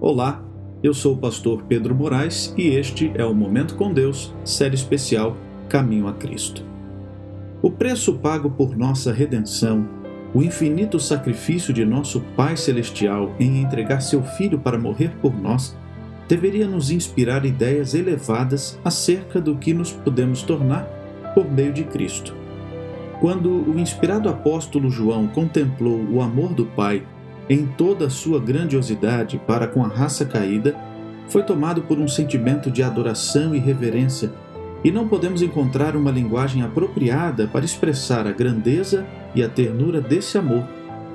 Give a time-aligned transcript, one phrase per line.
[0.00, 0.40] Olá,
[0.80, 5.36] eu sou o pastor Pedro Moraes e este é o Momento com Deus, série especial
[5.68, 6.62] Caminho a Cristo.
[7.60, 9.88] O preço pago por nossa redenção,
[10.32, 15.76] o infinito sacrifício de nosso Pai Celestial em entregar seu Filho para morrer por nós,
[16.28, 20.84] deveria nos inspirar ideias elevadas acerca do que nos podemos tornar
[21.34, 22.36] por meio de Cristo.
[23.18, 27.02] Quando o inspirado apóstolo João contemplou o amor do Pai
[27.48, 30.76] em toda a sua grandiosidade para com a raça caída,
[31.28, 34.32] foi tomado por um sentimento de adoração e reverência,
[34.82, 40.38] e não podemos encontrar uma linguagem apropriada para expressar a grandeza e a ternura desse
[40.38, 40.64] amor.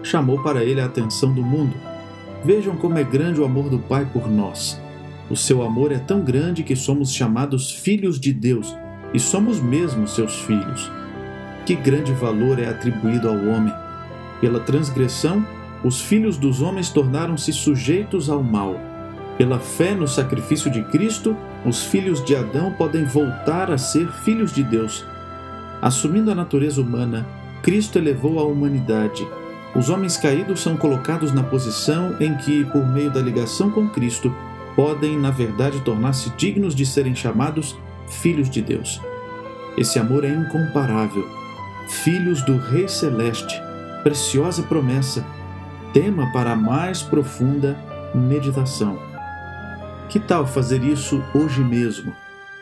[0.02, 1.74] Chamou para ele a atenção do mundo.
[2.44, 4.80] Vejam como é grande o amor do Pai por nós.
[5.30, 8.76] O seu amor é tão grande que somos chamados filhos de Deus
[9.14, 10.92] e somos mesmo seus filhos.
[11.66, 13.74] Que grande valor é atribuído ao homem!
[14.42, 15.46] Pela transgressão,
[15.84, 18.80] os filhos dos homens tornaram-se sujeitos ao mal.
[19.38, 24.54] Pela fé no sacrifício de Cristo, os filhos de Adão podem voltar a ser filhos
[24.54, 25.06] de Deus.
[25.82, 27.26] Assumindo a natureza humana,
[27.62, 29.28] Cristo elevou a humanidade.
[29.76, 34.34] Os homens caídos são colocados na posição em que, por meio da ligação com Cristo,
[34.76, 37.76] podem, na verdade, tornar-se dignos de serem chamados
[38.08, 39.02] filhos de Deus.
[39.76, 41.28] Esse amor é incomparável.
[41.88, 43.60] Filhos do Rei Celeste,
[44.04, 45.26] preciosa promessa
[45.94, 47.78] tema para a mais profunda
[48.16, 48.98] meditação.
[50.10, 52.12] Que tal fazer isso hoje mesmo?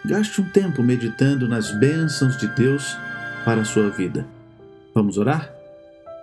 [0.05, 2.93] Gaste um tempo meditando nas bênçãos de Deus
[3.45, 4.27] para a sua vida.
[4.93, 5.49] Vamos orar?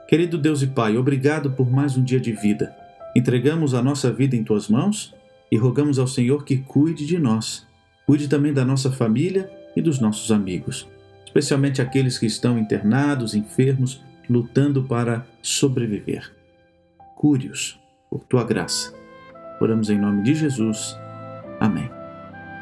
[0.06, 2.76] Querido Deus e Pai, obrigado por mais um dia de vida.
[3.16, 5.14] Entregamos a nossa vida em tuas mãos
[5.50, 7.66] e rogamos ao Senhor que cuide de nós.
[8.04, 10.86] Cuide também da nossa família e dos nossos amigos,
[11.24, 16.37] especialmente aqueles que estão internados, enfermos, lutando para sobreviver
[17.18, 18.94] cure-os por tua graça.
[19.60, 20.96] Oramos em nome de Jesus.
[21.58, 21.90] Amém.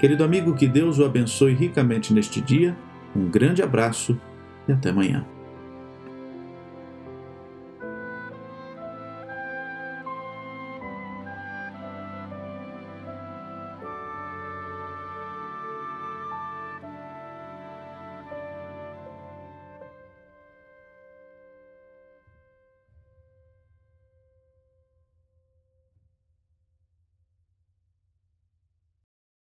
[0.00, 2.74] Querido amigo, que Deus o abençoe ricamente neste dia.
[3.14, 4.18] Um grande abraço
[4.66, 5.35] e até amanhã.